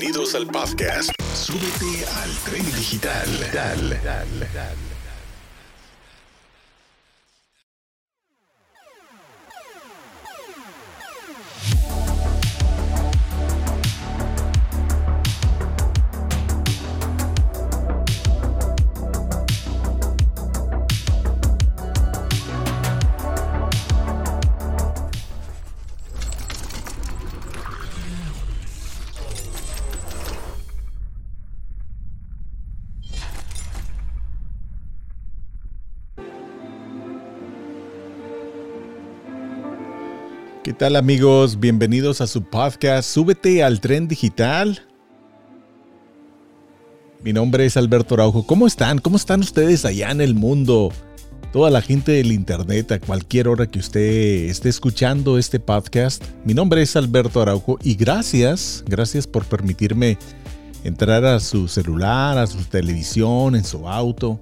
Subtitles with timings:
[0.00, 1.10] Bienvenidos al podcast.
[1.34, 3.28] Súbete al tren digital.
[3.52, 4.99] Dale, dale, dale.
[40.80, 41.60] Tal amigos?
[41.60, 44.80] Bienvenidos a su podcast Súbete al tren digital.
[47.22, 48.46] Mi nombre es Alberto Araujo.
[48.46, 48.98] ¿Cómo están?
[48.98, 50.90] ¿Cómo están ustedes allá en el mundo?
[51.52, 54.00] Toda la gente del internet a cualquier hora que usted
[54.48, 56.24] esté escuchando este podcast.
[56.46, 60.16] Mi nombre es Alberto Araujo y gracias, gracias por permitirme
[60.82, 64.40] entrar a su celular, a su televisión, en su auto.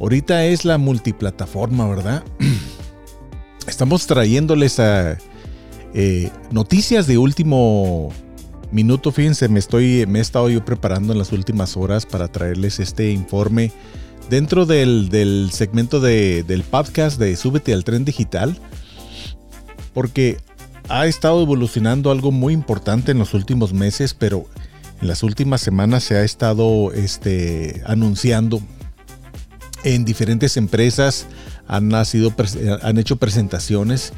[0.00, 2.24] Ahorita es la multiplataforma, ¿verdad?
[3.68, 5.16] Estamos trayéndoles a
[5.94, 8.10] eh, noticias de último
[8.70, 12.78] minuto, fíjense, me, estoy, me he estado yo preparando en las últimas horas para traerles
[12.78, 13.72] este informe
[14.28, 18.56] dentro del, segmento del podcast de Súbete al tren digital,
[19.92, 20.38] porque
[20.88, 24.46] ha estado evolucionando algo muy importante en los últimos meses, pero
[25.02, 28.60] en las últimas semanas se ha estado este, anunciando
[29.82, 31.26] en diferentes empresas,
[31.66, 34.12] han, han hecho presentaciones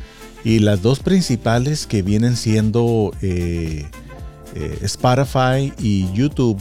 [0.44, 3.86] y las dos principales que vienen siendo eh,
[4.54, 6.60] eh, Spotify y YouTube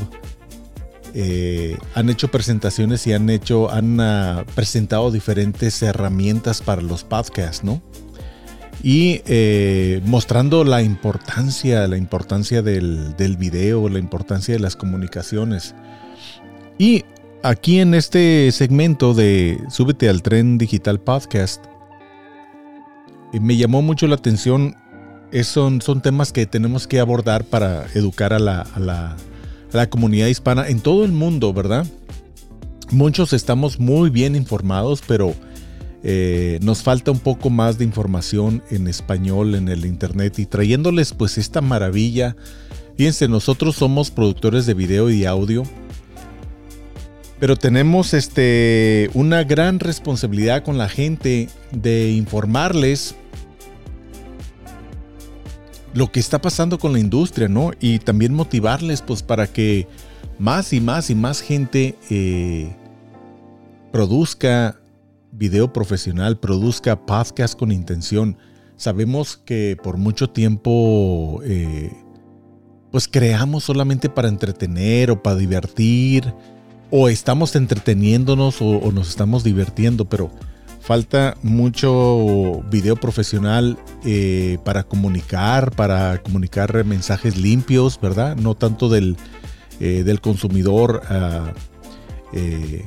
[1.13, 7.63] eh, han hecho presentaciones y han hecho, han ah, presentado diferentes herramientas para los podcasts,
[7.63, 7.81] ¿no?
[8.83, 9.21] Y
[10.05, 15.75] mostrando la importancia, la importancia del, del video, la importancia de las comunicaciones.
[16.79, 17.05] Y
[17.43, 21.63] aquí en este segmento de Súbete al Tren Digital Podcast,
[23.39, 24.75] me llamó mucho la atención.
[25.43, 28.67] son, son temas que tenemos que abordar para educar a la,
[29.71, 31.85] la, comunidad hispana en todo el mundo, ¿verdad?
[32.91, 35.33] Muchos estamos muy bien informados, pero
[36.03, 41.13] eh, nos falta un poco más de información en español en el internet y trayéndoles
[41.13, 42.35] pues esta maravilla.
[42.97, 45.63] Fíjense, nosotros somos productores de video y audio,
[47.39, 53.15] pero tenemos este, una gran responsabilidad con la gente de informarles
[55.93, 57.71] lo que está pasando con la industria, ¿no?
[57.79, 59.87] Y también motivarles, pues, para que
[60.39, 62.75] más y más y más gente eh,
[63.91, 64.79] produzca
[65.31, 68.37] video profesional, produzca podcast con intención.
[68.77, 71.91] Sabemos que por mucho tiempo, eh,
[72.91, 76.33] pues, creamos solamente para entretener o para divertir,
[76.89, 80.29] o estamos entreteniéndonos o nos estamos divirtiendo, pero
[80.81, 88.35] falta mucho video profesional eh, para comunicar, para comunicar mensajes limpios, ¿verdad?
[88.35, 89.15] No tanto del,
[89.79, 91.53] eh, del consumidor, ah,
[92.33, 92.85] eh,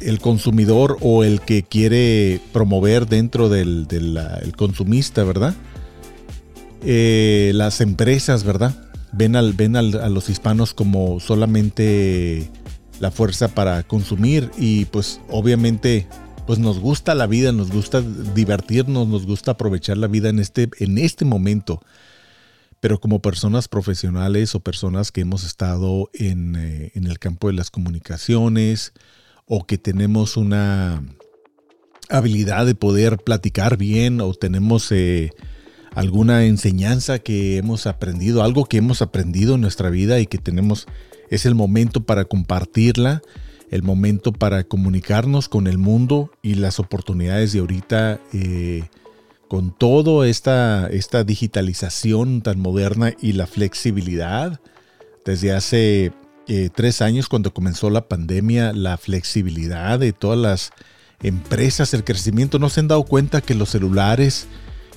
[0.00, 3.86] el consumidor o el que quiere promover dentro del,
[4.56, 5.54] consumista, ¿verdad?
[6.82, 8.74] las empresas, ¿verdad?
[9.12, 12.50] Ven, al, ven a los hispanos como solamente
[13.00, 16.06] la fuerza para consumir y pues obviamente
[16.46, 20.68] pues nos gusta la vida, nos gusta divertirnos, nos gusta aprovechar la vida en este,
[20.78, 21.80] en este momento.
[22.80, 27.70] Pero como personas profesionales o personas que hemos estado en, eh, el campo de las
[27.70, 28.92] comunicaciones
[29.46, 31.02] o que tenemos una
[32.10, 35.30] habilidad de poder platicar bien o tenemos eh,
[35.94, 40.86] alguna enseñanza que hemos aprendido, algo que hemos aprendido en nuestra vida y que tenemos,
[41.30, 43.22] es el momento para compartirla
[43.74, 48.84] el momento para comunicarnos con el mundo y las oportunidades de ahorita eh,
[49.48, 54.60] con toda esta, esta digitalización tan moderna y la flexibilidad.
[55.24, 56.12] Desde hace
[56.46, 60.70] eh, tres años cuando comenzó la pandemia, la flexibilidad de todas las
[61.24, 64.46] empresas, el crecimiento, no se han dado cuenta que los celulares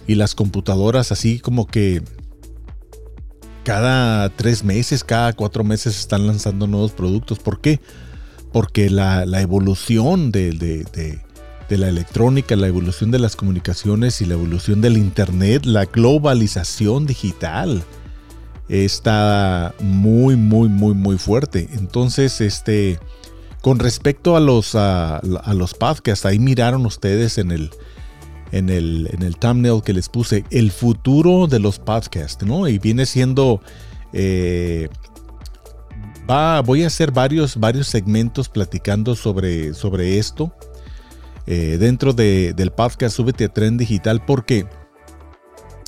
[0.05, 2.03] y las computadoras así como que
[3.63, 7.39] cada tres meses, cada cuatro meses están lanzando nuevos productos.
[7.39, 7.79] ¿Por qué?
[8.51, 10.85] Porque la, evolución de,
[11.69, 17.83] la electrónica, la evolución de las comunicaciones y la evolución del Internet, la globalización digital
[18.69, 21.69] está muy, muy, muy, muy fuerte.
[21.73, 22.99] Entonces, este,
[23.61, 25.21] con respecto a los, a,
[25.53, 27.71] los podcasts, ahí miraron ustedes en el,
[28.51, 32.67] en el, en el thumbnail que les puse, el futuro de los podcasts, ¿no?
[32.67, 33.61] Y viene siendo...
[34.13, 34.87] Eh,
[36.29, 40.53] va, voy a hacer varios, varios segmentos platicando sobre, sobre esto
[41.45, 44.65] eh, dentro del podcast Súbete a Tren Digital porque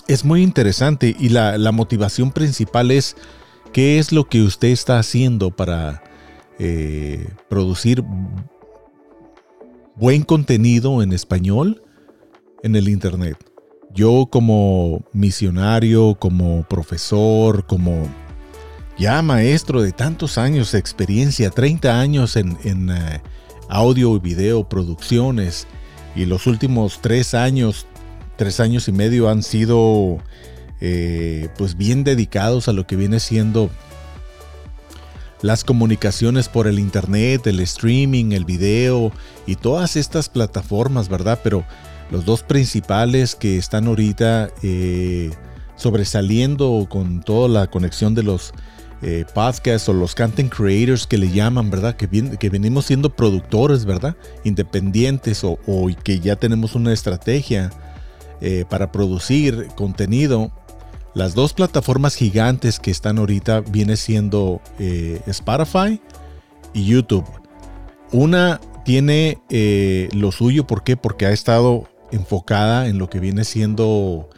[0.07, 3.15] es muy interesante y la, la, motivación principal es
[3.73, 6.01] qué es lo que usted está haciendo para
[6.57, 8.03] eh, producir
[9.95, 11.83] buen contenido en español
[12.63, 13.37] en el Internet.
[13.93, 18.07] Yo como misionario, como profesor, como
[18.99, 22.57] ya maestro de tantos años de experiencia, 30 años en,
[22.89, 23.21] eh,
[23.69, 25.67] audio y video producciones,
[26.15, 27.87] y los últimos tres años,
[28.35, 30.17] tres años y medio han sido
[30.81, 33.69] eh, pues bien dedicados a lo que viene siendo
[35.41, 39.13] las comunicaciones por el internet, el streaming, el video
[39.45, 41.39] y todas estas plataformas, ¿verdad?
[41.41, 41.63] Pero
[42.11, 45.31] los dos principales que están ahorita eh,
[45.77, 48.53] sobresaliendo con toda la conexión de los
[49.01, 51.95] eh, podcasts o los content creators que le llaman, ¿verdad?
[51.95, 52.07] Que,
[52.37, 54.17] que venimos siendo productores, ¿verdad?
[54.43, 55.57] Independientes o,
[56.03, 57.71] que ya tenemos una estrategia
[58.41, 60.51] eh, para producir contenido.
[61.13, 66.01] Las dos plataformas gigantes que están ahorita viene siendo eh, Spotify
[66.73, 67.25] y YouTube.
[68.11, 69.37] Una tiene
[70.13, 70.97] lo suyo, ¿por qué?
[70.97, 74.29] Porque ha estado enfocada en lo que viene siendo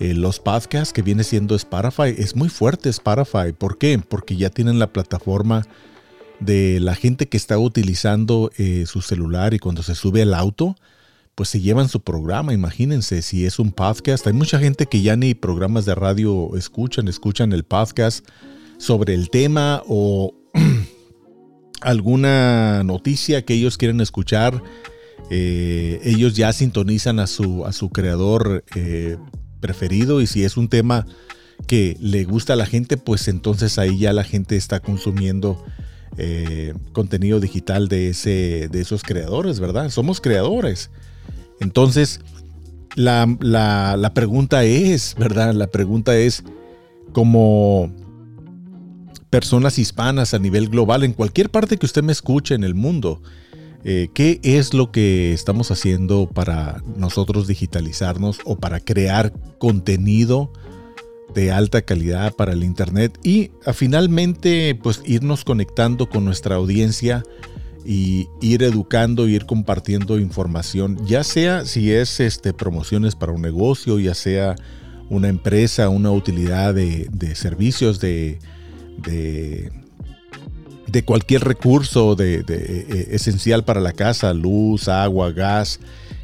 [0.00, 2.14] eh, los podcasts, que viene siendo Spotify.
[2.16, 3.52] Es muy fuerte Spotify.
[3.56, 3.98] ¿Por qué?
[3.98, 5.66] Porque ya tienen la plataforma
[6.40, 10.76] de la gente que está utilizando eh, su celular y cuando se sube al auto,
[11.34, 12.52] pues se llevan su programa.
[12.52, 14.26] Imagínense si es un podcast.
[14.26, 18.26] Hay mucha gente que ya ni programas de radio escuchan, escuchan el podcast
[18.78, 20.34] sobre el tema o
[21.80, 24.62] alguna noticia que ellos quieren escuchar
[25.30, 28.64] eh, ellos ya sintonizan a su, a su creador
[29.58, 31.06] preferido y si es un tema
[31.66, 35.64] que le gusta a la gente, pues entonces ahí ya la gente está consumiendo
[36.16, 39.90] eh, contenido digital de, ese, de esos creadores, ¿verdad?
[39.90, 40.90] Somos creadores.
[41.60, 42.20] Entonces,
[42.94, 45.52] la, la pregunta es, ¿verdad?
[45.54, 46.44] La pregunta es,
[47.12, 47.92] como
[49.30, 53.22] personas hispanas a nivel global, en cualquier parte que usted me escuche en el mundo,
[53.84, 60.52] eh, ¿Qué es lo que estamos haciendo para nosotros digitalizarnos o para crear contenido
[61.34, 67.22] de alta calidad para el Internet y finalmente pues irnos conectando con nuestra audiencia
[67.84, 73.98] y ir educando, ir compartiendo información, ya sea si es este, promociones para un negocio,
[74.00, 74.56] ya sea
[75.08, 78.38] una empresa, una utilidad de, servicios de
[81.04, 85.80] cualquier recurso de, eh, esencial para la casa, luz, agua, gas,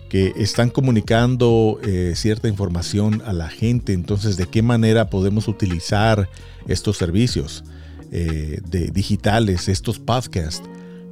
[0.08, 3.93] que están comunicando eh, cierta información a la gente.
[3.93, 6.28] Entonces, ¿de qué manera podemos utilizar
[6.69, 7.64] estos servicios
[8.12, 10.62] eh, de digitales, estos podcasts,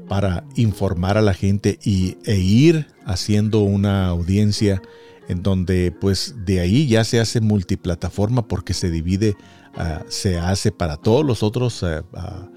[0.09, 4.83] para informar a la gente y, e ir haciendo una audiencia
[5.29, 9.37] en donde pues de ahí ya se hace multiplataforma porque se divide,
[9.75, 12.49] ah, se hace para todos los otros ah,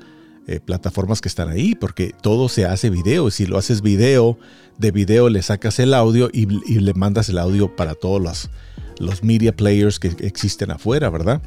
[0.48, 3.32] eh, plataformas que están ahí, porque todo se hace video.
[3.32, 4.38] Si lo haces video,
[4.78, 8.52] de video le sacas el audio y, le mandas el audio para todos los,
[9.00, 11.42] los media players que existen afuera, ¿verdad?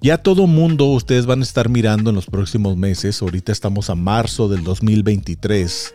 [0.00, 3.20] Ya todo mundo ustedes van a estar mirando en los próximos meses.
[3.20, 5.94] Ahorita estamos a marzo del 2023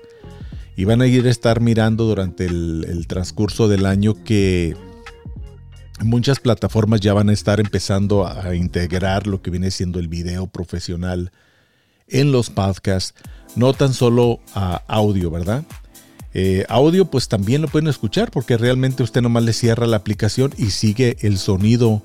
[0.75, 4.75] y van a ir a estar mirando durante el, el transcurso del año que
[6.03, 10.45] muchas plataformas ya van a estar empezando a integrar lo que viene siendo el video
[10.45, 11.31] profesional
[12.11, 13.13] en los podcasts,
[13.55, 15.63] no tan solo a audio, ¿verdad?
[16.33, 20.53] Eh, audio pues también lo pueden escuchar porque realmente usted nomás le cierra la aplicación
[20.57, 22.01] y sigue el sonido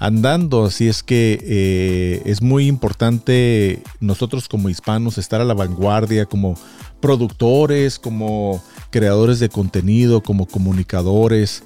[0.00, 0.64] andando.
[0.64, 6.58] Así es que eh, es muy importante nosotros como hispanos estar a la vanguardia, como
[7.00, 11.62] productores, como creadores de contenido, como comunicadores.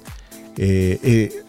[0.57, 1.43] Eh,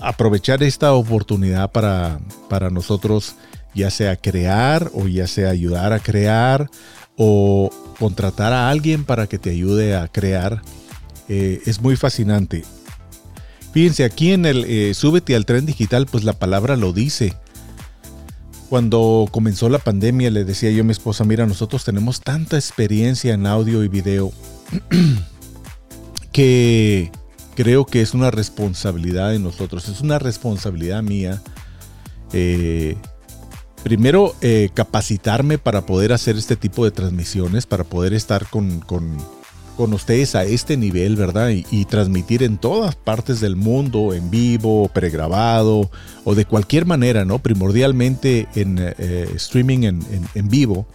[0.00, 3.36] aprovechar esta oportunidad para, para nosotros
[3.74, 6.70] ya sea crear o ya sea ayudar a crear
[7.16, 10.62] o contratar a alguien para que te ayude a crear.
[11.28, 12.64] Eh, es muy fascinante.
[13.72, 17.36] Fíjense, aquí en el eh, Súbete al tren digital, pues la palabra lo dice.
[18.68, 23.34] Cuando comenzó la pandemia le decía yo a mi esposa, mira, nosotros tenemos tanta experiencia
[23.34, 24.32] en audio y video
[26.32, 27.12] que
[27.54, 31.40] creo que es una responsabilidad de nosotros, es una responsabilidad mía
[32.32, 32.96] eh,
[33.84, 38.80] primero eh, capacitarme para poder hacer este tipo de transmisiones, para poder estar con,
[39.76, 41.50] con ustedes a este nivel, ¿verdad?
[41.50, 45.90] Y, transmitir en todas partes del mundo, en vivo, pregrabado
[46.24, 47.40] o de cualquier manera, ¿no?
[47.40, 50.00] Primordialmente en eh, streaming
[50.34, 50.86] en, vivo.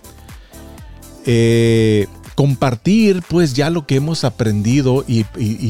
[1.26, 5.26] Eh, compartir pues ya lo que hemos aprendido y,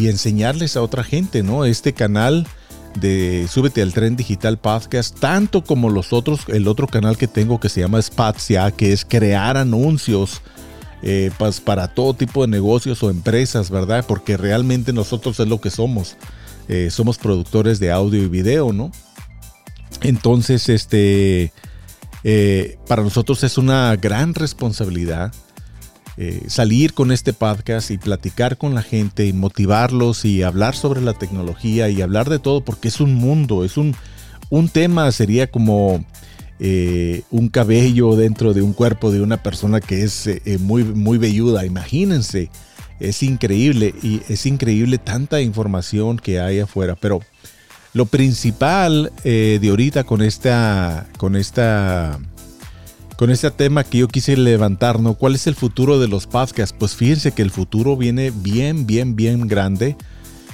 [0.07, 1.65] enseñarles a otra gente, ¿no?
[1.65, 2.47] Este canal
[2.95, 7.59] de Súbete al Tren Digital Podcast, tanto como los otros, el otro canal que tengo
[7.59, 10.41] que se llama Spazia, que es crear anuncios
[11.01, 14.05] eh, pues, para todo tipo de negocios o empresas, ¿verdad?
[14.07, 16.17] Porque realmente nosotros es lo que somos.
[16.67, 18.91] Eh, somos productores de audio y video, ¿no?
[20.01, 21.51] Entonces, este,
[22.23, 25.33] eh, para nosotros es una gran responsabilidad
[26.47, 31.13] salir con este podcast y platicar con la gente y motivarlos y hablar sobre la
[31.13, 33.95] tecnología y hablar de todo porque es un mundo, es un,
[34.49, 36.03] un tema, sería como
[36.61, 40.83] eh, un cabello dentro de un cuerpo de una persona que es eh, eh, muy,
[40.83, 41.65] muy velluda.
[41.65, 42.49] Imagínense,
[42.99, 46.97] es increíble y es increíble tanta información que hay afuera.
[46.99, 47.21] Pero
[47.93, 52.19] lo principal de ahorita con esta, con esta,
[53.19, 55.13] con este tema que yo quise levantar, ¿no?
[55.13, 56.73] ¿Cuál es el futuro de los podcasts?
[56.79, 59.97] Pues fíjense que el futuro viene bien, bien, bien grande.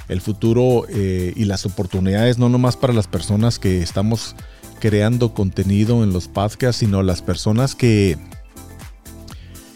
[0.08, 4.34] El futuro y las oportunidades, no nomás para las personas que estamos
[4.80, 8.18] creando contenido en los podcasts, sino las personas que,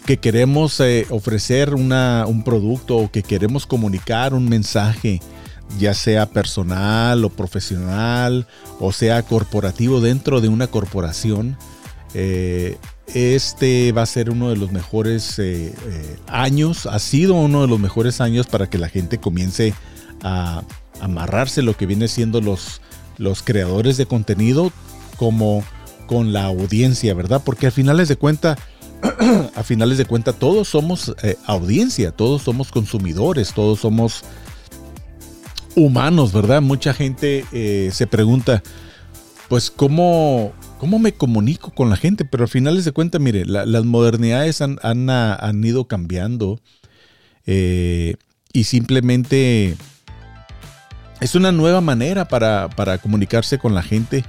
[0.05, 5.21] que queremos eh, ofrecer una, un producto o que queremos comunicar un mensaje,
[5.79, 8.47] ya sea personal o profesional
[8.81, 11.55] o sea corporativo dentro de una corporación.
[12.13, 12.77] Eh,
[13.13, 15.73] este va a ser uno de los mejores eh,
[16.27, 19.73] años, ha sido uno de los mejores años para que la gente comience
[20.23, 20.63] a
[21.01, 22.81] amarrarse lo que viene siendo los,
[23.17, 24.71] los creadores de contenido
[25.17, 25.63] como
[26.07, 27.41] con la audiencia, ¿verdad?
[27.43, 28.57] Porque al finales de cuenta,
[29.55, 34.23] a finales de cuenta, todos somos eh, audiencia, todos somos consumidores, todos somos
[35.75, 36.61] humanos, ¿verdad?
[36.61, 38.61] Mucha gente eh, se pregunta,
[39.47, 40.51] pues, ¿cómo,
[40.81, 42.25] ¿cómo me comunico con la gente?
[42.25, 46.59] Pero al finales de cuenta, mire, las modernidades han, han, ido cambiando
[47.45, 48.15] eh,
[48.51, 49.77] y simplemente
[51.19, 54.25] es una nueva manera para, para comunicarse con la gente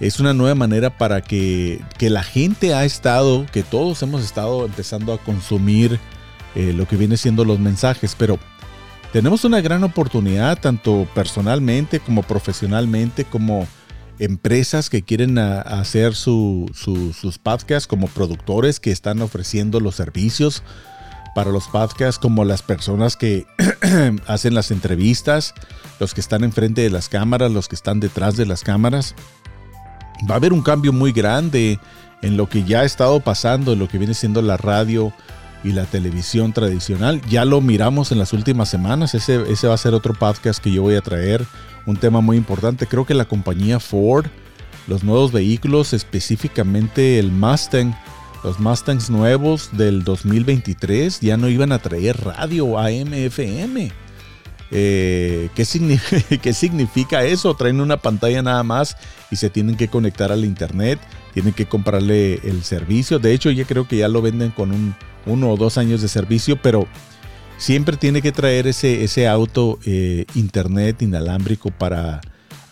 [0.00, 5.12] es una nueva manera para que, la gente ha estado, que todos hemos estado empezando
[5.12, 6.00] a consumir
[6.56, 8.40] eh, lo que viene siendo los mensajes, pero
[9.12, 13.68] tenemos una gran oportunidad, tanto personalmente como profesionalmente, como
[14.24, 20.62] empresas que quieren hacer sus podcasts, como productores que están ofreciendo los servicios
[21.34, 23.46] para los podcasts, como las personas que
[24.26, 25.54] hacen las entrevistas,
[25.98, 29.14] los que están enfrente de las cámaras, los que están detrás de las cámaras
[30.28, 31.78] va a haber un cambio muy grande
[32.22, 35.12] en lo que ya ha estado pasando, en lo que viene siendo la radio
[35.64, 37.20] y la televisión tradicional.
[37.28, 39.14] Ya lo miramos en las últimas semanas.
[39.14, 41.44] Ese, ese va a ser otro podcast que yo voy a traer.
[41.86, 42.86] Un tema muy importante.
[42.86, 44.26] Creo que la compañía Ford,
[44.86, 47.94] los nuevos vehículos, específicamente el Mustang,
[48.44, 53.92] los Mustangs nuevos del 2023, ya no iban a traer radio AM, FM.
[54.74, 57.54] Eh, ¿qué, ¿Qué significa eso?
[57.54, 58.96] Traen una pantalla nada más
[59.30, 60.98] y se tienen que conectar al internet,
[61.34, 63.18] tienen que comprarle el servicio.
[63.18, 64.94] De hecho, ya creo que ya lo venden con un,
[65.26, 66.88] uno o dos años de servicio, pero
[67.62, 72.20] siempre tiene que traer ese, ese auto eh, internet inalámbrico para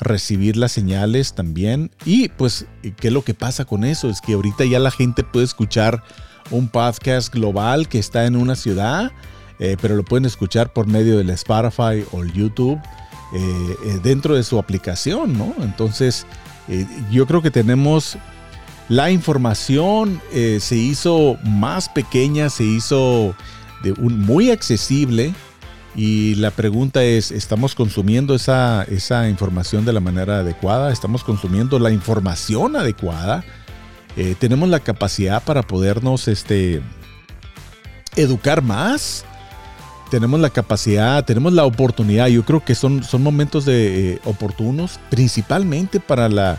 [0.01, 1.93] recibir las señales también.
[2.05, 4.11] Y pues, ¿qué es lo que pasa con eso?
[4.11, 6.03] Es que ahorita ya la gente puede escuchar
[6.51, 9.13] un podcast global que está en una ciudad
[9.61, 12.81] eh, pero lo pueden escuchar por medio del Spotify o el YouTube
[13.35, 15.55] eh, dentro de su aplicación, ¿no?
[15.61, 16.27] Entonces,
[17.11, 18.17] yo creo que tenemos
[18.89, 23.35] la información se hizo más pequeña, se hizo
[23.83, 25.35] de un, muy accesible.
[25.97, 30.93] Y la pregunta es, ¿estamos consumiendo esa, esa información de la manera adecuada?
[30.93, 33.45] ¿Estamos consumiendo la información adecuada?
[34.39, 36.83] ¿Tenemos la capacidad para podernos este,
[38.17, 39.25] educar más?
[40.11, 42.27] tenemos la capacidad, tenemos la oportunidad.
[42.27, 46.59] Yo creo que son, son momentos de, eh, oportunos, principalmente para la,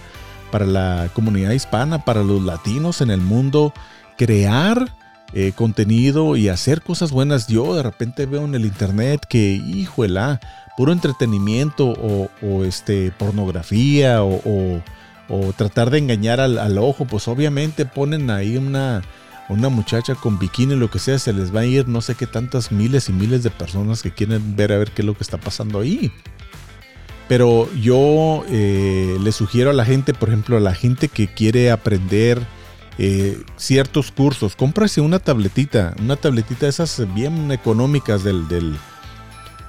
[0.51, 3.73] para la comunidad hispana, para los latinos en el mundo,
[4.17, 4.97] crear
[5.33, 7.47] eh, contenido y hacer cosas buenas.
[7.47, 10.39] Yo de repente veo en el internet que, híjole,
[10.77, 11.93] puro entretenimiento
[12.41, 14.81] o, este, pornografía o,
[15.55, 19.01] tratar de engañar al, al ojo, pues obviamente ponen ahí una
[19.51, 22.25] una muchacha con bikini, lo que sea, se les va a ir no sé qué
[22.25, 25.23] tantas miles y miles de personas que quieren ver a ver qué es lo que
[25.23, 26.11] está pasando ahí.
[27.27, 31.71] Pero yo eh, le sugiero a la gente, por ejemplo, a la gente que quiere
[31.71, 32.41] aprender
[32.97, 34.55] eh, ciertos cursos.
[34.55, 38.75] Cómprase una tabletita, una tabletita de esas bien económicas del, del,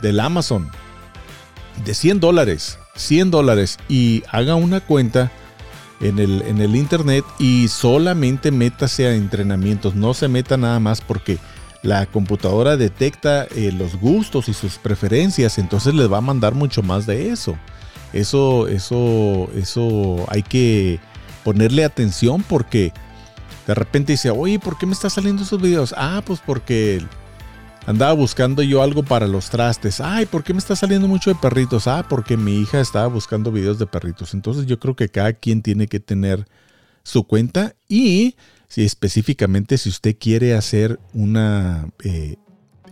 [0.01, 0.71] del Amazon.
[1.85, 2.79] De 100 dólares.
[2.97, 3.79] 100 dólares.
[3.89, 5.31] Y haga una cuenta
[6.01, 9.95] en el, en el internet y solamente métase a entrenamientos.
[9.95, 11.39] No se meta nada más porque
[11.83, 15.59] la computadora detecta eh, los gustos y sus preferencias.
[15.59, 17.57] Entonces les va a mandar mucho más de eso.
[18.13, 21.01] Eso, eso, eso hay que
[21.45, 22.93] ponerle atención porque
[23.67, 25.95] de repente dice, oye, ¿por qué me están saliendo esos videos?
[25.97, 27.01] Ah, pues porque
[27.87, 30.01] andaba buscando yo algo para los trastes.
[30.01, 31.87] Ay, ¿por qué me está saliendo mucho de perritos?
[31.87, 34.35] Ah, porque mi hija estaba buscando videos de perritos.
[34.35, 36.47] Entonces yo creo que cada quien tiene que tener
[37.03, 38.37] su cuenta y
[38.69, 42.37] si específicamente si usted quiere hacer una eh,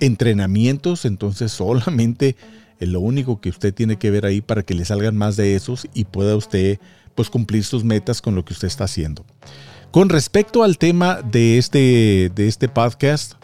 [0.01, 2.37] entrenamientos, entonces solamente
[2.79, 5.55] es lo único que usted tiene que ver ahí para que le salgan más de
[5.55, 6.79] esos y pueda usted
[7.15, 9.25] pues cumplir sus metas con lo que usted está haciendo.
[9.91, 13.35] Con respecto al tema de este, de este podcast,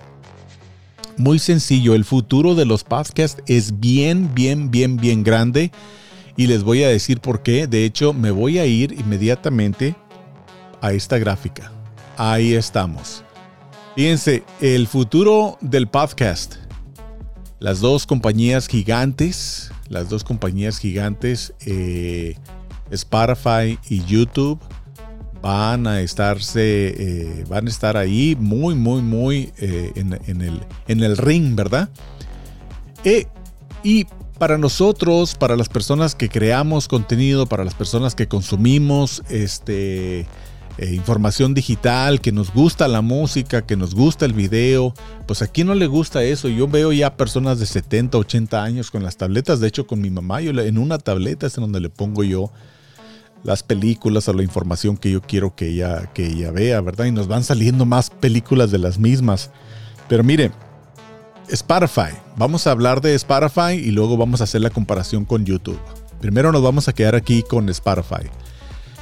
[1.17, 5.73] muy sencillo, el futuro de los podcasts es bien, bien, bien, bien grande
[6.37, 7.67] y les voy a decir por qué.
[7.67, 9.97] De hecho, me voy a ir inmediatamente
[10.81, 11.73] a esta gráfica.
[12.17, 13.25] Ahí estamos.
[13.97, 16.59] Fíjense, el futuro del podcast.
[17.59, 22.37] Las dos compañías gigantes, las dos compañías gigantes, eh,
[22.93, 24.61] Spotify y YouTube,
[25.47, 30.13] van a estarse, eh, van a estar ahí muy, muy, muy eh, en,
[30.43, 31.89] el, en, el, ring, ¿verdad?
[33.05, 33.27] Eh,
[33.85, 34.07] y
[34.39, 40.27] para nosotros, para las personas que creamos contenido, para las personas que consumimos este,
[40.81, 44.95] información digital, que nos gusta la música, que nos gusta el video,
[45.29, 46.49] pues a quién no le gusta eso.
[46.49, 50.11] Yo veo ya personas de 70, 80 años con las tabletas, de hecho con mi
[50.11, 52.51] mamá, yo en una tableta es en donde le pongo yo
[53.47, 57.05] las películas o la información que yo quiero que ella, que ella vea, ¿verdad?
[57.05, 59.51] Y nos van saliendo más películas de las mismas.
[60.09, 60.51] Pero mire,
[61.49, 62.11] Spotify.
[62.37, 65.79] Vamos a hablar de Spotify y luego vamos a hacer la comparación con YouTube.
[66.21, 68.29] Primero nos vamos a quedar aquí con Spotify.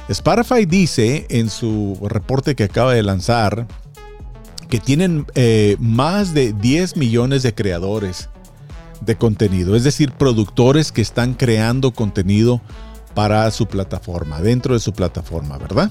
[0.09, 3.65] Spotify dice en su reporte que acaba de lanzar
[4.69, 8.29] que tienen eh, más de 10 millones de creadores
[9.01, 12.61] de contenido, es decir, productores que están creando contenido
[13.15, 15.89] para su plataforma, dentro de su plataforma, ¿verdad?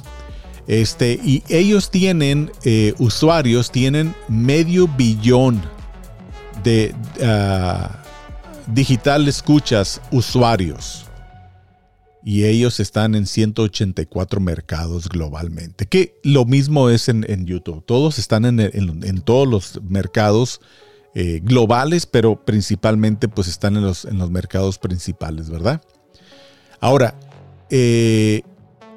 [0.66, 5.60] Este, y ellos tienen, eh, usuarios, tienen medio billón
[6.62, 8.02] de ah,
[8.66, 11.06] digital escuchas usuarios.
[12.26, 15.84] Y ellos están en 184 mercados globalmente.
[15.84, 17.84] Que lo mismo es en, YouTube.
[17.84, 20.62] Todos están en, todos los mercados
[21.14, 25.82] eh, globales, pero principalmente pues están en los, en los mercados principales, ¿verdad?
[26.84, 27.14] Ahora,
[27.70, 28.42] eh,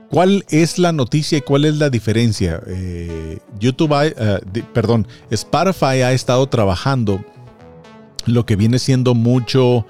[0.09, 2.61] ¿cuál es la noticia y cuál es la diferencia?
[2.67, 4.41] Eh, YouTube, eh,
[4.73, 7.23] perdón, Spotify ha estado trabajando
[8.25, 9.85] lo que viene siendo mucho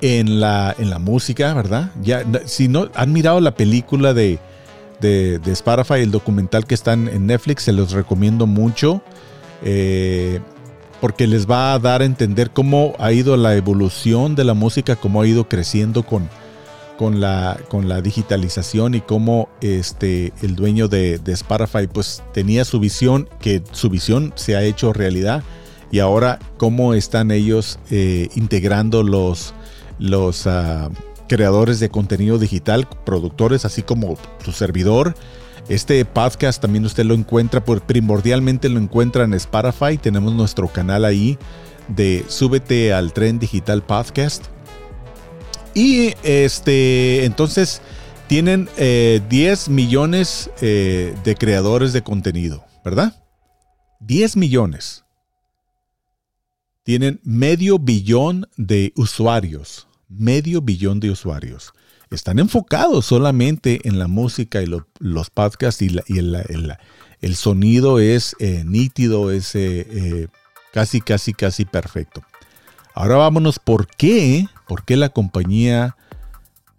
[0.00, 1.92] en la, en la música, ¿verdad?
[2.02, 4.40] Ya, si no han mirado la película de,
[5.00, 9.02] de, Spotify, el documental que está en Netflix, se los recomiendo mucho.
[11.00, 14.96] porque les va a dar a entender cómo ha ido la evolución de la música,
[14.96, 16.28] cómo ha ido creciendo con,
[16.96, 22.80] con la, con la digitalización y cómo este, el dueño de, Spotify pues tenía su
[22.80, 25.42] visión, que su visión se ha hecho realidad
[25.90, 29.54] y ahora cómo están ellos eh, integrando los,
[29.98, 30.90] los ah,
[31.28, 35.14] creadores de contenido digital, productores, así como su servidor.
[35.68, 39.98] Este podcast también usted lo encuentra, por, primordialmente lo encuentra en Spotify.
[39.98, 41.38] Tenemos nuestro canal ahí
[41.88, 44.46] de Súbete al Tren Digital Podcast.
[45.76, 47.82] Y este, entonces
[48.28, 49.20] tienen 10 eh,
[49.68, 53.22] millones eh, de creadores de contenido, ¿verdad?
[54.00, 55.04] 10 millones.
[56.82, 59.86] Tienen medio billón de usuarios.
[60.08, 61.74] Medio billón de usuarios.
[62.08, 64.66] Están enfocados solamente en la música y
[64.98, 65.94] los podcasts y,
[67.20, 69.52] el, sonido es eh, nítido, es
[70.72, 72.22] casi, casi, casi perfecto.
[72.98, 74.46] Ahora vámonos, ¿por qué?
[74.66, 75.98] ¿Por qué la compañía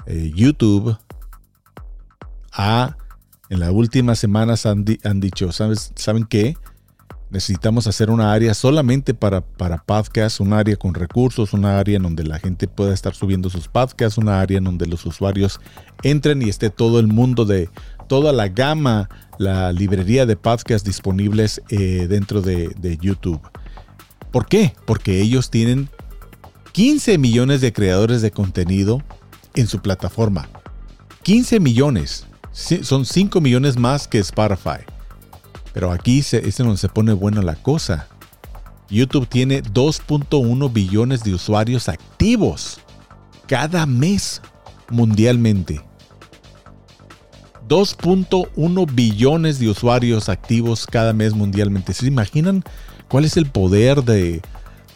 [0.08, 0.97] eh, YouTube
[2.51, 2.97] ha,
[3.51, 6.58] en las últimas semanas han, dicho, ¿sabes, ¿saben qué?
[7.30, 12.03] Necesitamos hacer una área solamente para, para podcasts, un área con recursos, una área en
[12.03, 15.60] donde la gente pueda estar subiendo sus podcasts, una área en donde los usuarios
[16.01, 17.69] entren y esté todo el mundo de
[18.08, 23.41] toda la gama, la librería de podcasts disponibles eh, dentro de, de YouTube.
[24.32, 24.73] ¿Por qué?
[24.88, 25.89] Porque ellos tienen
[26.71, 29.01] 15 millones de creadores de contenido
[29.56, 30.47] en su plataforma.
[31.23, 32.25] 15 millones.
[32.51, 34.86] Son 5 millones más que Spotify.
[35.73, 38.08] Pero aquí se, es donde se pone buena la cosa.
[38.89, 42.80] YouTube tiene 2.1 billones de usuarios activos
[43.47, 44.41] cada mes
[44.89, 45.82] mundialmente.
[47.67, 51.93] 2.1 billones de usuarios activos cada mes mundialmente.
[51.93, 52.63] ¿Se imaginan
[53.10, 54.41] cuál es el poder de,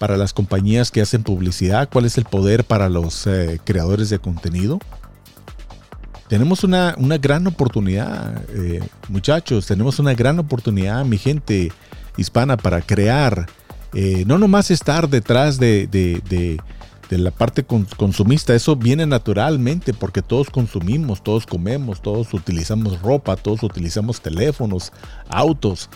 [0.01, 1.87] para las compañías que hacen publicidad?
[1.87, 4.79] ¿Cuál es el poder para los eh, creadores de contenido?
[6.27, 11.71] Tenemos una, gran oportunidad, eh, muchachos, tenemos una gran oportunidad, mi gente
[12.17, 13.45] hispana, para crear,
[13.93, 15.87] eh, no nomás estar detrás de
[17.11, 23.35] de la parte consumista, eso viene naturalmente porque todos consumimos, todos comemos, todos utilizamos ropa,
[23.35, 24.93] todos utilizamos teléfonos,
[25.27, 25.89] autos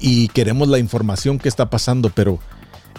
[0.00, 2.38] y queremos la información que está pasando, pero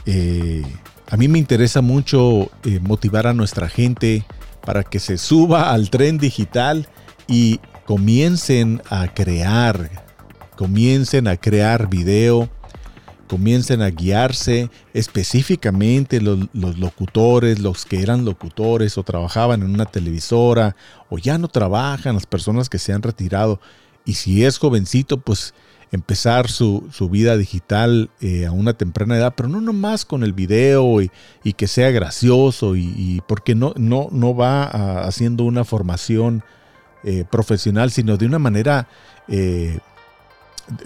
[0.05, 0.63] eh,
[1.09, 4.23] a mí me interesa mucho eh, motivar a nuestra gente
[4.65, 6.87] para que se suba al tren digital
[7.27, 9.89] y comiencen a crear,
[10.55, 12.49] comiencen a crear video,
[13.27, 20.75] comiencen a guiarse específicamente los, locutores, los que eran locutores o trabajaban en una televisora
[21.09, 23.59] o ya no trabajan, las personas que se han retirado.
[24.05, 25.53] Y si es jovencito, pues
[25.91, 31.01] empezar su, vida digital eh, a una temprana edad, pero no nomás con el video
[31.01, 31.09] y,
[31.53, 36.43] que sea gracioso y, porque no, no, no va haciendo una formación
[37.03, 38.87] eh, profesional, sino de una manera
[39.27, 39.79] eh,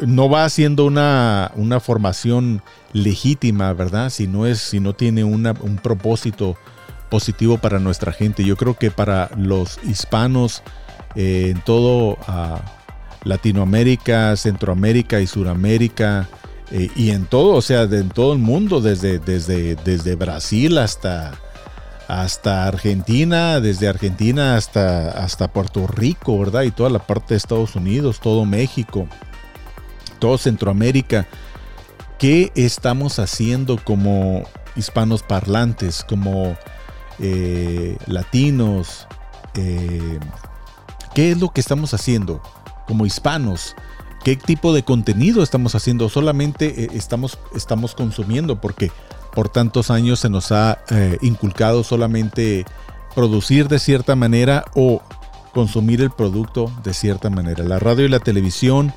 [0.05, 2.63] no va haciendo una, formación
[2.93, 4.09] legítima, ¿verdad?
[4.09, 6.57] Si no, es, si no tiene un propósito
[7.09, 8.43] positivo para nuestra gente.
[8.43, 10.63] Yo creo que para los hispanos
[11.15, 12.61] en todo ah,
[13.25, 16.29] Latinoamérica, Centroamérica y Suramérica,
[16.71, 21.33] eh, y en todo, o sea, en todo el mundo, desde, desde, desde Brasil hasta,
[22.07, 26.63] hasta Argentina, desde Argentina hasta, hasta Puerto Rico, ¿verdad?
[26.63, 29.09] Y toda la parte de Estados Unidos, todo México
[30.19, 31.27] todo Centroamérica.
[32.17, 34.43] ¿Qué estamos haciendo como
[34.75, 36.57] hispanos parlantes, como
[37.19, 39.07] eh, latinos?
[39.55, 40.19] Eh,
[41.13, 42.41] ¿Qué es lo que estamos haciendo
[42.87, 43.75] como hispanos?
[44.23, 46.09] ¿Qué tipo de contenido estamos haciendo?
[46.09, 48.91] Solamente eh, estamos, estamos consumiendo porque
[49.33, 50.79] por tantos años se nos ha
[51.21, 52.65] inculcado solamente
[53.15, 55.01] producir de cierta manera o
[55.55, 57.63] consumir el producto de cierta manera.
[57.63, 58.93] La radio y la televisión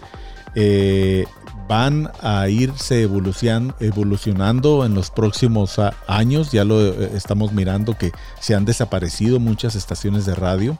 [0.56, 1.24] eh,
[1.68, 6.50] van a irse evolucionando en los próximos años.
[6.50, 10.76] Ya lo eh, estamos mirando que se han desaparecido muchas estaciones de radio.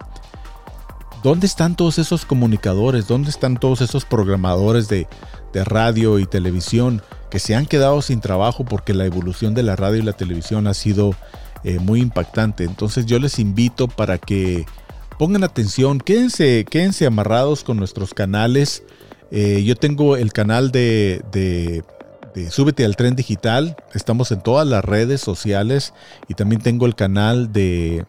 [1.23, 3.09] ¿Dónde están todos esos comunicadores?
[3.09, 5.09] ¿Dónde están todos esos programadores de,
[5.53, 9.99] radio y televisión que se han quedado sin trabajo porque la evolución de la radio
[9.99, 11.17] y la televisión ha sido
[11.65, 12.63] eh, muy impactante?
[12.63, 14.65] Entonces yo les invito para que
[15.19, 18.85] pongan atención, quédense, quédense amarrados con nuestros canales.
[19.33, 21.83] Eh, yo tengo el canal de, de,
[22.51, 23.77] Súbete al Tren Digital.
[23.95, 25.93] Estamos en todas las redes sociales.
[26.29, 28.07] Y también tengo el canal de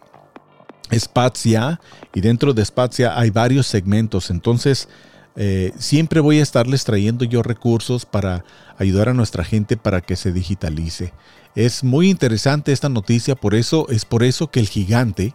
[0.91, 1.80] Spazia.
[2.13, 4.30] Y dentro de Spazia hay varios segmentos.
[4.30, 4.88] Entonces,
[5.36, 8.43] eh, siempre voy a estarles trayendo yo recursos para
[8.78, 11.13] ayudar a nuestra gente para que se digitalice.
[11.56, 13.36] Es muy interesante esta noticia.
[13.36, 15.34] Por eso, es por eso que el gigante,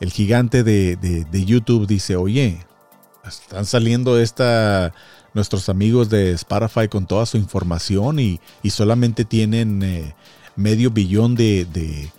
[0.00, 2.58] el gigante de, de YouTube dice, oye,
[3.26, 4.92] están saliendo esta,
[5.34, 10.14] nuestros amigos de Spotify con toda su información y, solamente tienen eh,
[10.56, 12.10] medio billón de,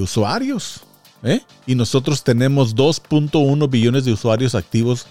[0.00, 0.82] usuarios.
[1.22, 1.40] ¿Eh?
[1.66, 5.06] Y nosotros tenemos 2.1 billones de usuarios activos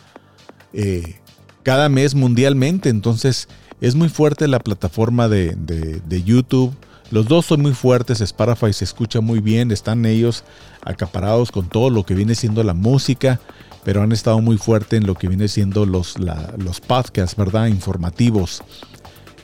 [0.74, 1.16] eh,
[1.64, 2.90] cada mes mundialmente.
[2.90, 3.48] Entonces
[3.80, 6.74] es muy fuerte la plataforma de, de YouTube.
[7.10, 10.46] Los dos son muy fuertes, Spotify se escucha muy bien, están ellos
[10.82, 13.42] acaparados con todo lo que viene siendo la música
[13.84, 17.68] pero han estado muy fuerte en lo que viene siendo los, los podcasts, ¿verdad?
[17.68, 18.64] Informativos.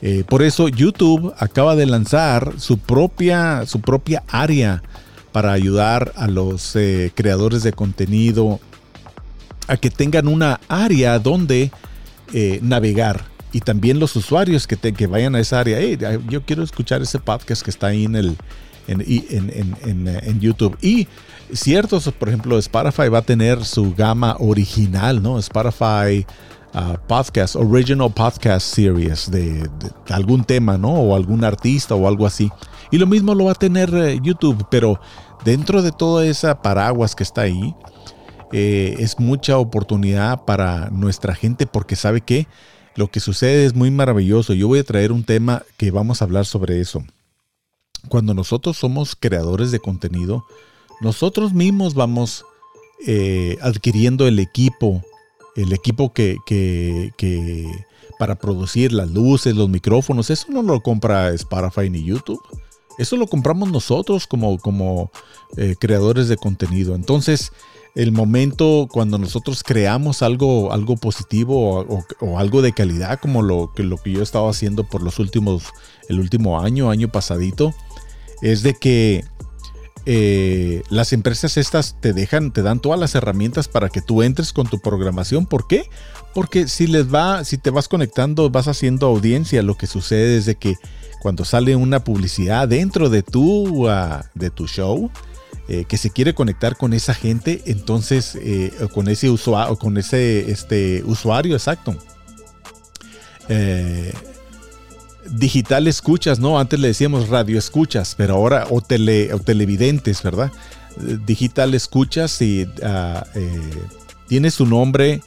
[0.00, 4.82] Eh, por eso YouTube acaba de lanzar su propia, su propia área
[5.32, 8.60] para ayudar a los eh, creadores de contenido
[9.66, 11.70] a que tengan una área donde
[12.32, 15.78] eh, navegar y también los usuarios que, que vayan a esa área.
[16.28, 18.36] yo quiero escuchar ese podcast que está ahí en el
[18.88, 19.02] en,
[19.84, 20.76] en, en YouTube.
[20.80, 21.08] Y
[21.52, 25.38] ciertos, por ejemplo, Spotify va a tener su gama original, ¿no?
[25.38, 26.26] Spotify
[27.06, 29.68] Podcast, Original Podcast Series de,
[30.08, 30.92] algún tema, ¿no?
[30.92, 32.50] O algún artista o algo así.
[32.90, 35.00] Y lo mismo lo va a tener eh, YouTube, pero
[35.44, 37.74] dentro de toda esa paraguas que está ahí,
[38.52, 42.46] eh, es mucha oportunidad para nuestra gente porque sabe que
[42.96, 44.54] lo que sucede es muy maravilloso.
[44.54, 47.04] Yo voy a traer un tema que vamos a hablar sobre eso.
[48.08, 50.44] Cuando nosotros somos creadores de contenido,
[51.00, 52.44] nosotros mismos vamos
[53.06, 55.02] eh, adquiriendo el equipo,
[55.58, 56.38] el equipo que,
[58.18, 62.40] para producir las luces, los micrófonos, eso no lo compra Spotify ni YouTube.
[62.96, 65.10] Eso lo compramos nosotros como, como
[65.56, 66.94] eh, creadores de contenido.
[66.96, 67.52] Entonces,
[67.94, 71.86] el momento cuando nosotros creamos algo, algo positivo
[72.20, 75.18] o, algo de calidad, como lo que, lo que yo he estado haciendo por los
[75.18, 75.64] últimos,
[76.08, 77.72] el último año, año pasadito,
[78.42, 79.24] es de que
[80.10, 84.54] eh, las empresas estas te dejan, te dan todas las herramientas para que tú entres
[84.54, 85.44] con tu programación.
[85.44, 85.90] ¿Por qué?
[86.32, 90.46] Porque si les va, si te vas conectando, vas haciendo audiencia, lo que sucede es
[90.46, 90.76] de que
[91.20, 95.10] cuando sale una publicidad dentro de tu, ah, de tu show,
[95.68, 100.50] eh, que se quiere conectar con esa gente, entonces, eh, con ese usuario, con ese
[100.50, 101.94] este, usuario, exacto.
[103.50, 104.14] Eh,
[105.30, 106.58] digital escuchas, ¿no?
[106.58, 110.50] Antes le decíamos radio escuchas, pero ahora, o, tele, o televidentes, ¿verdad?
[111.26, 113.24] Digital escuchas y ah,
[114.26, 115.22] tiene su nombre,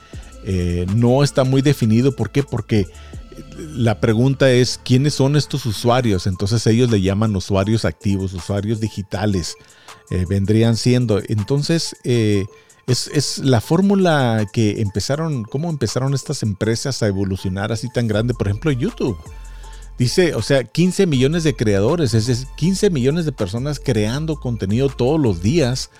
[0.96, 2.16] no está muy definido.
[2.16, 2.44] ¿Por qué?
[2.44, 2.88] Porque
[3.58, 6.28] la pregunta es, ¿quiénes son estos usuarios?
[6.28, 9.56] Entonces ellos le llaman usuarios activos, usuarios digitales,
[10.10, 11.22] eh, vendrían siendo.
[11.28, 12.46] Entonces, eh,
[12.88, 18.48] es, la fórmula que empezaron, cómo empezaron estas empresas a evolucionar así tan grande, por
[18.48, 19.18] ejemplo, YouTube.
[20.02, 24.90] Dice, o sea, 15 millones de creadores, es decir, 15 millones de personas creando contenido
[24.90, 25.92] todos los días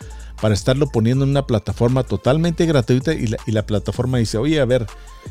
[0.42, 4.88] para estarlo poniendo en una plataforma totalmente gratuita y la, plataforma dice, oye, a ver,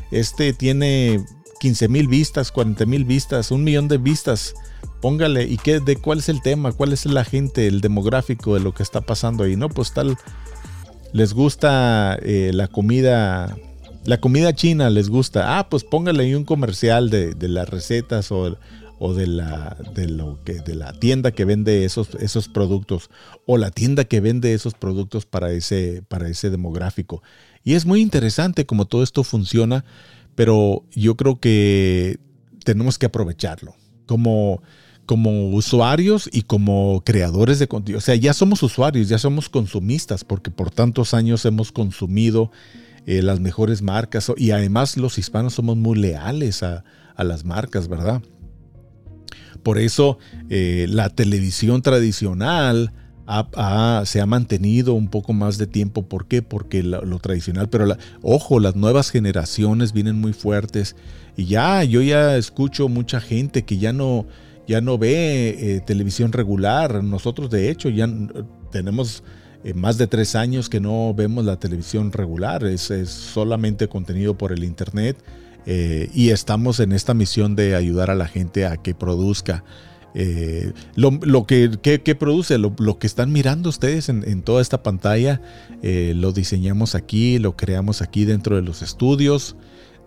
[0.09, 1.21] este tiene
[1.59, 4.53] 15 mil vistas, 40 mil vistas, un millón de vistas.
[5.01, 6.71] Póngale, ¿y qué, de cuál es el tema?
[6.71, 9.57] ¿Cuál es la gente, el demográfico de lo que está pasando ahí?
[9.57, 10.17] No, pues tal,
[11.11, 13.53] les gusta eh, la comida,
[14.05, 15.59] la comida china les gusta.
[15.59, 18.49] Ah, pues póngale ahí un comercial de, las recetas o,
[19.13, 23.09] de, la, de, lo que, de la tienda que vende esos, esos productos
[23.45, 27.21] o la tienda que vende esos productos para ese, para ese demográfico.
[27.63, 29.85] Y es muy interesante cómo todo esto funciona
[30.35, 32.19] pero yo creo que
[32.63, 34.61] tenemos que aprovecharlo como,
[35.05, 37.99] como usuarios y como creadores de contenido.
[37.99, 42.51] O sea, ya somos usuarios, ya somos consumistas, porque por tantos años hemos consumido
[43.05, 46.83] eh, las mejores marcas y además los hispanos somos muy leales a,
[47.17, 48.23] las marcas, ¿verdad?
[49.61, 50.17] Por eso
[50.49, 52.93] eh, la televisión tradicional
[54.05, 56.03] se ha mantenido un poco más de tiempo.
[56.03, 56.41] ¿Por qué?
[56.41, 60.95] Porque lo, tradicional, pero ojo, las nuevas generaciones vienen muy fuertes
[61.37, 64.25] y ya, yo ya escucho mucha gente que ya no,
[64.67, 67.03] ya no ve eh, televisión regular.
[67.03, 68.09] Nosotros de hecho ya
[68.71, 69.23] tenemos
[69.75, 74.63] más de tres años que no vemos la televisión regular, es, solamente contenido por el
[74.63, 75.17] Internet.
[75.67, 79.63] Eh, y estamos en esta misión de ayudar a la gente a que produzca
[80.13, 85.41] eh, lo, que, produce, lo, que están mirando ustedes en, toda esta pantalla,
[85.81, 89.55] eh, lo diseñamos aquí, lo creamos aquí dentro de los estudios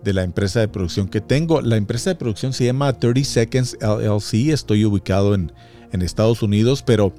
[0.03, 1.61] de la empresa de producción que tengo.
[1.61, 5.51] La empresa de producción se llama 30 Seconds LLC, estoy ubicado en,
[5.91, 7.13] en Estados Unidos, pero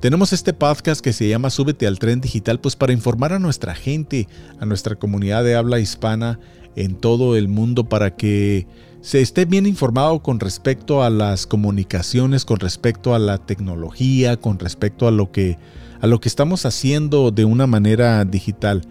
[0.00, 3.74] tenemos este podcast que se llama Súbete al tren digital, pues para informar a nuestra
[3.74, 4.28] gente,
[4.60, 6.38] a nuestra comunidad de habla hispana
[6.76, 8.66] en todo el mundo para que
[9.00, 14.58] se esté bien informado con respecto a las comunicaciones, con respecto a la tecnología, con
[14.58, 15.58] respecto a lo que,
[16.00, 18.82] a lo que estamos haciendo de una manera digital.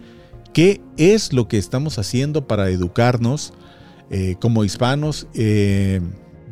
[0.52, 3.52] ¿Qué es lo que estamos haciendo para educarnos
[4.10, 6.00] eh, como hispanos, eh,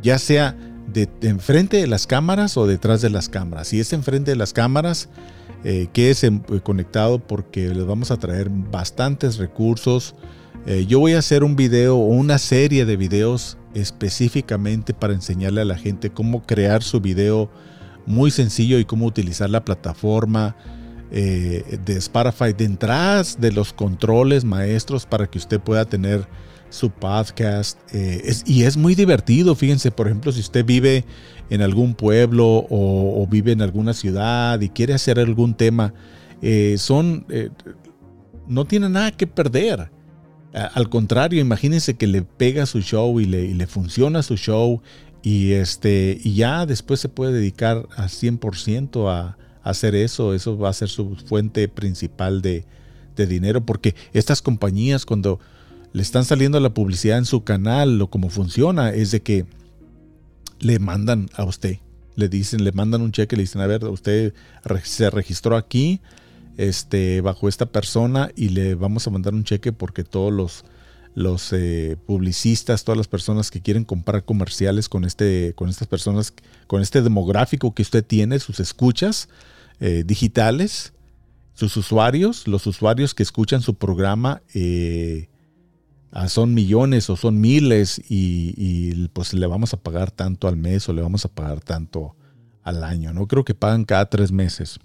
[0.03, 0.57] ya sea
[1.04, 3.68] de, enfrente de las cámaras o detrás de las cámaras?
[3.68, 5.09] Si es enfrente de las cámaras,
[5.64, 6.26] eh, que es
[6.62, 10.14] conectado porque les vamos a traer bastantes recursos
[10.66, 15.61] eh, yo voy a hacer un video o una serie de videos específicamente para enseñarle
[15.61, 17.48] a la gente cómo crear su video
[18.04, 20.56] muy sencillo y cómo utilizar la plataforma
[21.12, 26.26] eh, de Spotify detrás de los controles maestros para que usted pueda tener
[26.70, 27.79] su podcast.
[27.92, 31.05] Eh, y es muy divertido, fíjense, por ejemplo, si usted vive
[31.50, 35.94] en algún pueblo o, vive en alguna ciudad y quiere hacer algún tema,
[36.76, 37.26] son,
[38.46, 39.90] no tiene nada que perder.
[40.52, 44.81] Al contrario, imagínense que le pega su show y le, funciona su show
[45.22, 50.33] y, este, y ya después se puede dedicar al 100% a, hacer eso.
[50.33, 52.64] Eso va a ser su fuente principal de,
[53.16, 55.40] dinero porque estas compañías cuando
[55.96, 59.46] le están saliendo la publicidad en su canal, lo como funciona es de que
[60.59, 61.78] le mandan a usted,
[62.16, 64.35] le dicen, le mandan un cheque, le dicen, a ver, usted
[64.85, 66.02] se registró aquí,
[66.59, 70.66] este, bajo esta persona y le vamos a mandar un cheque porque todos los,
[71.14, 76.35] los eh, publicistas, todas las personas que quieren comprar comerciales con, este, con estas personas,
[76.66, 79.30] con este demográfico que usted tiene, sus escuchas
[79.80, 80.92] eh, digitales,
[81.54, 85.30] sus usuarios, los usuarios que escuchan su programa, eh,
[86.11, 90.88] ah, son millones o son miles y, pues le vamos a pagar tanto al mes
[90.88, 92.16] o le vamos a pagar tanto
[92.62, 93.12] al año.
[93.12, 94.79] No creo que pagan cada tres meses.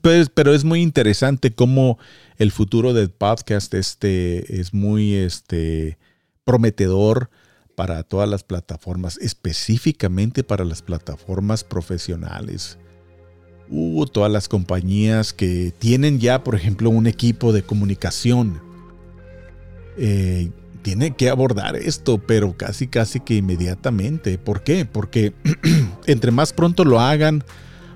[0.00, 1.98] Pues, pero es muy interesante cómo
[2.38, 5.98] el futuro del podcast este, es muy este,
[6.44, 7.30] prometedor
[7.74, 12.78] para todas las plataformas, específicamente para las plataformas profesionales.
[13.68, 18.71] Uh, todas las compañías que tienen ya, por ejemplo, un equipo de comunicación.
[19.96, 20.50] Eh,
[20.82, 24.36] tiene que abordar esto, pero casi, casi que inmediatamente.
[24.36, 24.84] ¿Por qué?
[24.84, 25.32] Porque
[26.06, 27.44] entre más pronto lo hagan,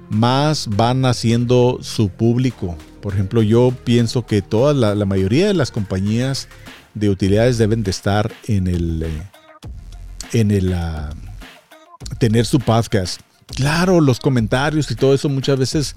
[0.08, 2.76] más van haciendo su público.
[3.02, 6.48] Por ejemplo, yo pienso que toda la, mayoría de las compañías
[6.94, 9.22] de utilidades deben de estar en el, eh,
[10.32, 11.10] en el ah,
[12.18, 13.20] tener su podcast.
[13.46, 15.96] Claro, los comentarios y todo eso muchas veces,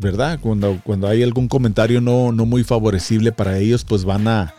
[0.00, 0.40] ¿verdad?
[0.40, 4.54] Cuando, cuando hay algún comentario no, no muy favorecible para ellos, pues van a,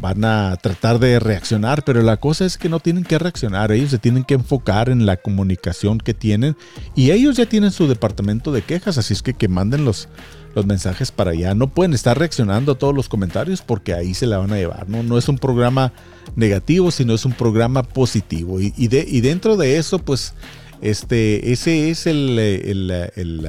[0.00, 3.90] van a tratar de reaccionar, pero la cosa es que no tienen que reaccionar, ellos
[3.90, 6.56] se tienen que enfocar en la comunicación que tienen
[6.94, 10.08] y ellos ya tienen su departamento de quejas, así es que que manden los,
[10.54, 11.54] los mensajes para allá.
[11.54, 14.88] No pueden estar reaccionando a todos los comentarios porque ahí se la van a llevar.
[14.88, 15.92] No, no es un programa
[16.36, 18.60] negativo, sino es un programa positivo.
[18.60, 20.34] Y, de, y dentro de eso, pues,
[20.80, 23.48] este, ese es el, el, el,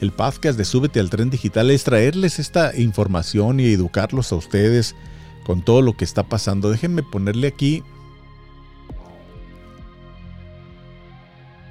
[0.00, 4.94] el, podcast de Súbete al Tren Digital, es traerles esta información y educarlos a ustedes
[5.48, 6.70] con todo lo que está pasando.
[6.70, 7.82] Déjenme ponerle aquí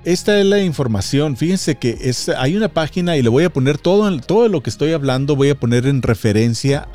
[0.03, 1.37] Esta es la información.
[1.37, 4.71] Fíjense que es, hay una página y le voy a poner todo, todo lo que
[4.71, 6.87] estoy hablando, voy a poner en referencia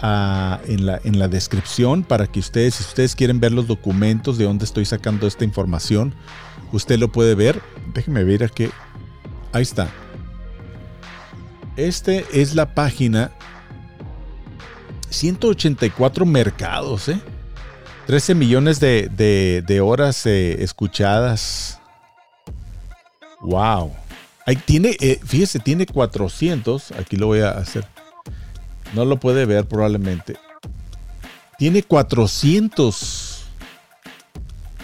[0.67, 4.45] en, la, en la descripción para que ustedes, si ustedes quieren ver los documentos de
[4.47, 6.17] dónde estoy sacando esta información,
[6.73, 7.63] usted lo puede ver.
[7.95, 8.71] Déjenme ver aquí.
[9.53, 9.89] Ahí está.
[11.77, 13.31] Este es la página
[15.13, 17.21] 184 mercados, ¿eh?
[18.07, 21.79] 13 millones de, horas eh, escuchadas.
[23.41, 23.93] Wow.
[24.47, 26.93] Ahí tiene, eh, fíjese, tiene 400.
[26.93, 27.87] Aquí lo voy a hacer.
[28.95, 30.37] No lo puede ver probablemente.
[31.59, 33.45] Tiene 400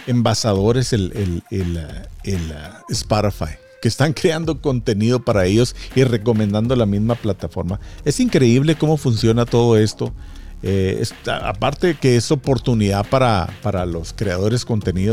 [0.07, 1.83] envasadores el, el,
[2.23, 7.79] el, uh, Spotify que están creando contenido para ellos y recomendando la misma plataforma.
[8.05, 10.13] Es increíble cómo funciona todo esto.
[10.61, 11.05] Eh,
[11.41, 14.65] aparte que es oportunidad para, para los creadores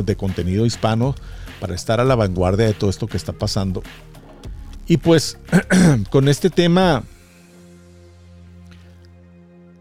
[0.04, 1.14] de contenido hispano
[1.60, 3.82] para estar a la vanguardia de todo esto que está pasando.
[4.86, 5.38] Y pues
[6.10, 7.04] con este tema,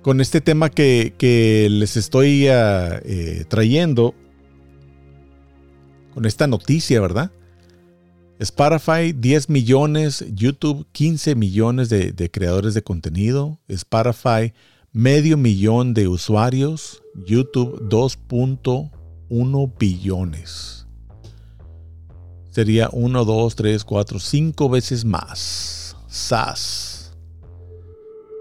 [0.02, 4.16] con este tema que, les estoy eh, trayendo,
[6.14, 7.32] con esta noticia, ¿verdad?
[8.40, 14.54] Spotify 10 millones, YouTube 15 millones de, de, creadores de contenido, Spotify
[14.92, 20.86] medio millón de usuarios, YouTube 2.1 billones
[22.56, 25.98] sería 1, 2, 3, 4, 5 veces más.
[26.08, 27.12] SAS.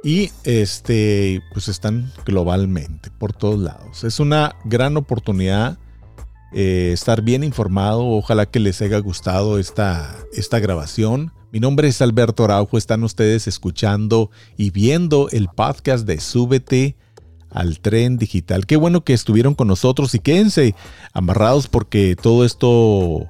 [0.05, 4.05] Y este, pues están globalmente, por todos lados.
[4.05, 5.79] Es una gran oportunidad
[6.55, 8.07] eh, estar bien informado.
[8.07, 11.33] Ojalá que les haya gustado esta, esta grabación.
[11.51, 12.79] Mi nombre es Alberto Araujo.
[12.79, 16.97] Están ustedes escuchando y viendo el podcast de Súbete
[17.51, 18.67] al tren digital.
[18.67, 20.77] Qué bueno que estuvieron con nosotros y quédense
[21.12, 23.29] amarrados porque todo esto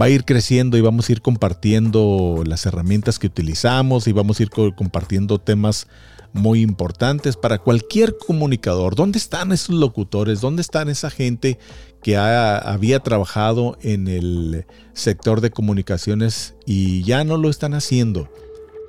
[0.00, 4.40] va a ir creciendo y vamos a ir compartiendo las herramientas que utilizamos y vamos
[4.40, 5.88] a ir compartiendo temas
[6.32, 8.94] muy importantes para cualquier comunicador.
[8.94, 10.40] ¿Dónde están esos locutores?
[10.40, 11.58] ¿Dónde están esa gente
[12.02, 18.28] que había trabajado en el sector de comunicaciones y ya no lo están haciendo?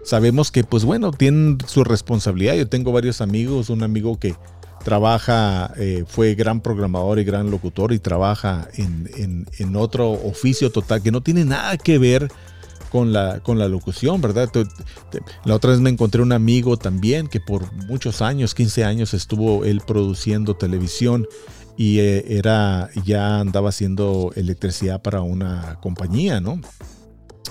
[0.04, 2.56] Sabemos que, pues bueno, tienen su responsabilidad.
[2.56, 4.36] Yo tengo varios amigos, un amigo que
[4.84, 11.12] trabaja, eh, fue gran programador y gran locutor y trabaja en, otro oficio total que
[11.12, 12.32] no tiene nada que ver
[12.92, 14.50] con la, con la locución, ¿verdad?
[15.46, 19.66] La otra vez me encontré un amigo también que por muchos años, 15 años, estuvo
[19.66, 21.28] él produciendo televisión
[21.78, 26.60] y eh, era, ya andaba haciendo electricidad para una compañía, ¿no?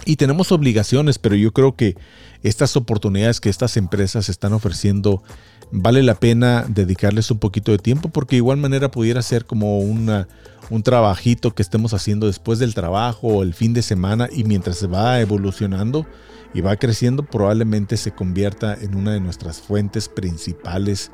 [0.04, 1.96] Y tenemos obligaciones, pero yo creo que
[2.42, 5.22] estas oportunidades que estas empresas están ofreciendo
[5.70, 9.78] vale la pena dedicarles un poquito de tiempo porque de igual manera pudiera ser como
[9.78, 14.76] un trabajito que estemos haciendo después del trabajo o el fin de semana y mientras
[14.76, 16.06] se va evolucionando
[16.52, 21.10] y va creciendo probablemente se convierta en una de nuestras fuentes principales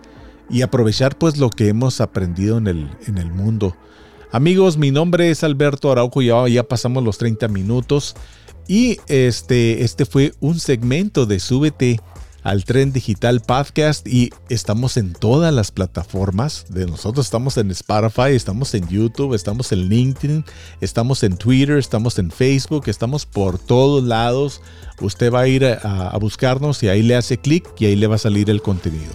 [0.51, 3.77] y aprovechar pues lo que hemos aprendido en el, en el mundo.
[4.31, 8.15] Amigos, mi nombre es Alberto Araujo, ya, ya pasamos los 30 minutos
[8.67, 12.01] y este, este fue un segmento de Súbete
[12.43, 17.27] al Tren Digital Podcast y estamos en todas las plataformas de nosotros.
[17.27, 20.45] Estamos en Spotify, estamos en YouTube, estamos en LinkedIn,
[20.81, 24.63] estamos en Twitter, estamos en Facebook, estamos por todos lados.
[25.01, 28.17] Usted va a ir a, buscarnos y ahí le hace clic y ahí le va
[28.17, 29.13] a salir el contenido.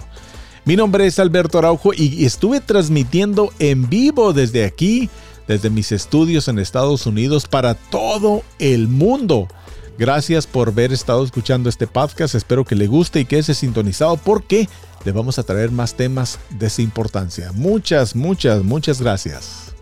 [0.65, 5.09] Mi nombre es Alberto Araujo y estuve transmitiendo en vivo desde aquí,
[5.45, 9.49] desde mis estudios en Estados Unidos para todo el mundo.
[9.97, 12.35] Gracias por haber estado escuchando este podcast.
[12.35, 14.69] Espero que le guste y que esté sintonizado porque
[15.03, 17.51] le vamos a traer más temas de esa importancia.
[17.51, 19.72] Muchas, muchas, muchas gracias.